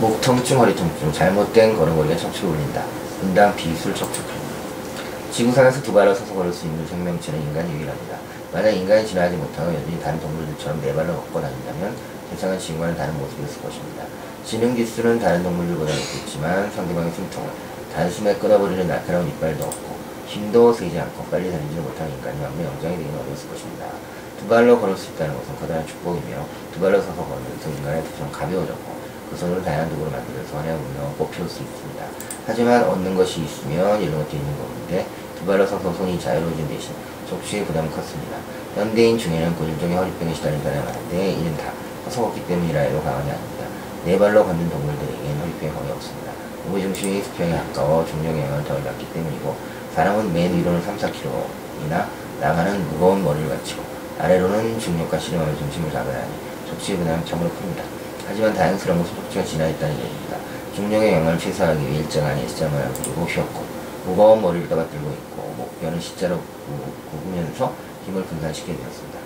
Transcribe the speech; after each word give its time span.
목 0.00 0.18
통증, 0.22 0.58
허리 0.58 0.74
통증, 0.74 1.12
잘못된 1.12 1.76
걸음걸이가 1.76 2.16
척추를 2.16 2.54
울린다. 2.54 2.82
분당 3.20 3.54
비술 3.54 3.94
척추 3.94 4.22
지구상에서 5.30 5.82
두 5.82 5.92
발로 5.92 6.14
서서 6.14 6.32
걸을 6.32 6.50
수 6.50 6.64
있는 6.64 6.86
생명체는 6.86 7.38
인간이 7.38 7.70
유일합니다. 7.74 8.16
만약 8.50 8.70
인간이 8.70 9.06
진화하지 9.06 9.36
못하고 9.36 9.74
여전히 9.74 10.00
다른 10.00 10.18
동물들처럼 10.20 10.80
네 10.80 10.94
발로 10.94 11.14
걷고 11.16 11.42
다닌다면 11.42 11.94
세상은 12.30 12.58
지금과는 12.58 12.96
다른 12.96 13.12
모습이었을 13.18 13.60
것입니다. 13.60 14.04
지능 14.42 14.74
지수는 14.74 15.20
다른 15.20 15.42
동물들보다 15.42 15.92
높겠지만 15.92 16.70
상대방의 16.70 17.12
숨통을 17.12 17.50
단숨에 17.94 18.36
끊어버리는 18.36 18.88
날카로운 18.88 19.28
이빨도 19.28 19.64
없고 19.64 19.96
힘도 20.26 20.72
세지 20.72 20.98
않고 20.98 21.24
빨리 21.24 21.50
달리지 21.50 21.74
못하는 21.74 22.10
인간이 22.14 22.40
만무 22.40 22.64
영장이 22.64 22.96
되기는 22.96 23.20
어려웠을 23.20 23.50
것입니다. 23.50 23.84
두 24.40 24.48
발로 24.48 24.80
걸을 24.80 24.96
수 24.96 25.10
있다는 25.10 25.36
것은 25.36 25.56
커다란 25.56 25.86
축복이며 25.86 26.46
두 26.72 26.80
발로 26.80 26.98
서서 27.02 27.16
걸으면서 27.16 27.68
인간의 27.68 28.02
투처럼 28.04 28.32
가벼워졌고 28.32 28.99
그 29.30 29.36
손을 29.36 29.62
다양한 29.62 29.88
도구로 29.90 30.10
만들어서 30.10 30.58
하나의 30.58 30.76
운명을 30.76 31.14
뽑혀올 31.16 31.48
수 31.48 31.62
있습니다. 31.62 32.04
하지만 32.46 32.82
얻는 32.84 33.14
것이 33.14 33.44
있으면 33.44 34.02
이런 34.02 34.18
것도 34.18 34.36
있는 34.36 34.58
건데 34.58 35.06
두 35.38 35.46
발로 35.46 35.64
서서 35.64 35.92
손이 35.94 36.18
자유로워진 36.18 36.66
대신 36.66 36.92
척추의 37.28 37.64
부담이 37.64 37.88
컸습니다. 37.90 38.36
현대인 38.74 39.16
중에는 39.16 39.54
고질적인 39.56 39.96
허리병에 39.96 40.34
시달린 40.34 40.60
사람이 40.62 40.84
많은데 40.84 41.32
이는 41.32 41.56
다 41.56 41.72
서서 42.04 42.22
걷기 42.22 42.46
때문이라 42.46 42.80
해도 42.80 43.00
과언이 43.02 43.30
아닙니다. 43.30 43.64
네 44.04 44.18
발로 44.18 44.44
걷는 44.44 44.68
동물들에게는 44.68 45.40
허리병이 45.40 45.72
거의 45.74 45.92
없습니다. 45.92 46.32
무게중심이 46.66 47.22
수평에 47.22 47.52
가까워 47.52 48.04
중력 48.04 48.36
영향을 48.36 48.64
덜 48.64 48.82
받기 48.82 49.12
때문이고 49.12 49.56
사람은 49.94 50.32
맨 50.32 50.56
위로는 50.56 50.82
3, 50.82 50.96
4kg이나 50.98 52.06
나가는 52.40 52.88
무거운 52.90 53.24
머리를 53.24 53.48
갖추고 53.48 53.82
아래로는 54.18 54.78
중력과 54.78 55.18
씨름하며 55.18 55.56
중심을 55.56 55.90
잡아야 55.90 56.18
하니 56.18 56.32
척추의 56.68 56.98
부담이 56.98 57.24
참으로 57.24 57.48
큽니다. 57.50 57.82
하지만 58.40 58.54
다행스러운 58.54 59.02
것은 59.02 59.14
척추가 59.16 59.44
진화했다는 59.44 59.96
얘기입니다. 59.96 60.38
중력의 60.74 61.12
영향을 61.12 61.38
최소화하기 61.38 61.86
위해 61.86 61.98
일정한 61.98 62.38
S자모양을 62.38 62.94
그리고 63.02 63.24
휘었고 63.26 63.64
무거운 64.06 64.40
머리를 64.40 64.66
떠받들고 64.66 65.10
있고 65.10 65.54
목뼈는 65.58 66.00
C자로 66.00 66.40
굽으면서 67.10 67.74
힘을 68.06 68.24
분산시키게 68.24 68.78
되었습니다. 68.78 69.18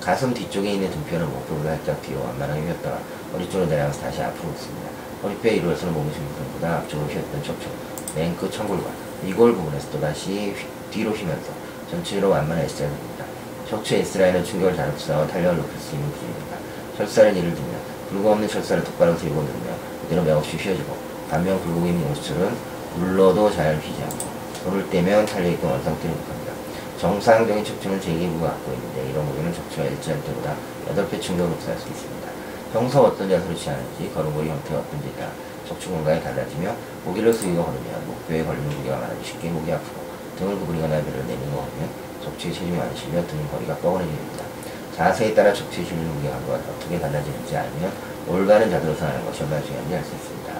가슴 0.00 0.32
뒤쪽에 0.32 0.72
있는 0.72 0.90
등뼈는 0.90 1.28
목표보다 1.28 1.76
살짝 1.76 2.00
뒤로 2.00 2.22
완만하게 2.24 2.62
휘었다가 2.62 3.00
허리 3.34 3.50
쪽으로 3.50 3.66
내려가서 3.66 4.00
다시 4.00 4.22
앞으로 4.22 4.48
굽습니다. 4.48 4.88
허리뼈에 5.24 5.56
이루어서는 5.56 5.92
몸의 5.92 6.14
중심보다 6.14 6.76
앞쪽으로 6.76 7.06
휘었던 7.10 7.42
척추, 7.44 7.68
맨끝 8.16 8.50
천골과 8.50 8.88
이골 9.26 9.56
부분에서 9.56 9.90
또다시 9.90 10.54
뒤로 10.90 11.10
휘면서 11.10 11.52
전체로 11.90 12.34
S자를 12.34 12.96
굽니다. 12.96 13.26
척추 13.68 13.94
S라인은 13.96 14.42
충격을 14.42 14.74
잘 14.74 14.88
흡수하고 14.88 15.30
탄력을 15.30 15.58
높일 15.58 15.78
수 15.78 15.94
있는 15.94 16.10
부분입니다. 16.12 16.56
철사를 16.96 17.36
예를 17.36 17.54
들면 17.54 17.83
굴곡 18.14 18.30
없는 18.30 18.46
철사를 18.46 18.84
똑바로 18.84 19.16
들고 19.16 19.34
누르면 19.42 19.76
그대로 20.02 20.22
맥없이 20.22 20.56
휘어지고 20.56 20.96
반면 21.28 21.60
굴곡 21.64 21.84
있는 21.84 22.08
옷철은 22.12 22.54
눌러도 22.96 23.50
잘 23.50 23.76
휘지 23.76 24.02
않고 24.04 24.26
손을 24.62 24.88
떼면 24.88 25.26
탄력있고 25.26 25.66
원상태를 25.66 26.14
못합니다. 26.14 26.52
정상적인 26.98 27.64
척추는 27.64 28.00
제2무가 28.00 28.42
갖고 28.42 28.72
있는데 28.72 29.10
이런 29.10 29.26
무게는 29.26 29.52
척추가 29.52 29.84
일치할 29.86 30.22
때보다 30.22 30.54
8배 30.94 31.20
충격을 31.20 31.56
흡수할 31.56 31.76
수 31.76 31.88
있습니다. 31.88 32.28
평소 32.72 33.02
어떤 33.02 33.28
자세로 33.28 33.52
취하는지 33.54 34.10
걸음걸이 34.14 34.48
형태가 34.48 34.78
어떤지에 34.78 35.10
따라 35.18 35.32
척추 35.68 35.90
공간이 35.90 36.22
달라지며 36.22 36.72
무게를 37.04 37.32
숙이고 37.32 37.64
걸으면 37.64 38.06
목뼈에 38.06 38.44
걸리는 38.44 38.68
무게가 38.78 38.96
많아져 38.96 39.22
쉽게 39.24 39.50
목이 39.50 39.72
아프고 39.72 40.04
등을 40.38 40.56
구부리거나 40.60 41.02
배를 41.02 41.26
내밀고 41.26 41.50
걸으면 41.50 41.90
척추에 42.22 42.52
체중이 42.52 42.78
실려 42.94 43.26
등 43.26 43.48
거리가 43.50 43.74
뻐근해지게 43.76 44.16
됩니다. 44.16 44.53
자세에 44.96 45.34
따라 45.34 45.52
척추에 45.52 45.84
실리는 45.84 46.06
무게가 46.14 46.36
어떻게 46.36 47.00
달라지는지 47.00 47.56
알면 47.56 47.92
올바른 48.28 48.70
자세로 48.70 48.94
서하는 48.94 49.24
것이 49.26 49.42
얼마나 49.42 49.62
중요한지 49.62 49.94
알 49.96 50.04
수 50.04 50.14
있습니다. 50.14 50.54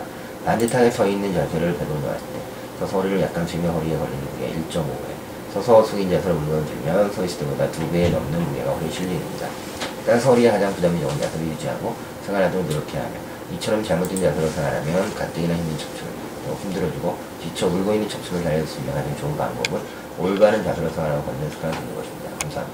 반듯하게 0.44 0.90
서 0.90 1.06
있는 1.06 1.32
자세를 1.32 1.78
배로 1.78 1.94
놓았을 2.00 2.26
때 2.32 2.40
서서 2.78 2.98
허리를 2.98 3.20
약간 3.22 3.46
들며 3.46 3.70
허리에 3.70 3.96
걸리는 3.96 4.20
무게 4.32 4.52
1.5배 4.52 5.54
서서 5.54 5.84
숙인 5.84 6.10
자세를 6.10 6.34
물건 6.34 6.66
들면 6.66 7.12
서 7.12 7.24
있을 7.24 7.38
때보다 7.40 7.68
2배에 7.70 8.10
넘는 8.10 8.42
무게가 8.42 8.72
허리에 8.72 8.90
실립니다. 8.90 9.46
따라서 10.04 10.30
허리에 10.30 10.50
가장 10.50 10.74
부담이 10.74 11.00
적은 11.00 11.20
자세를 11.20 11.46
유지하고 11.46 11.94
생활하도록 12.26 12.66
노력해야 12.66 13.04
하며 13.04 13.14
이처럼 13.54 13.84
잘못된 13.84 14.20
자세로 14.20 14.48
생활하면 14.48 15.14
가뜩이나 15.14 15.54
힘든 15.54 15.78
척추를 15.78 16.12
더 16.44 16.54
힘들어지고 16.54 17.16
지쳐 17.40 17.66
울고 17.68 17.94
있는 17.94 18.08
척추를 18.08 18.42
달려줄 18.42 18.66
수 18.66 18.80
있는 18.80 18.92
가장 18.92 19.16
좋은 19.16 19.36
방법은 19.36 19.80
올바른 20.18 20.64
자세로 20.64 20.90
생활하고 20.90 21.22
걷는 21.22 21.50
습관을 21.50 21.74
듣는 21.78 21.94
것입니다. 21.94 22.30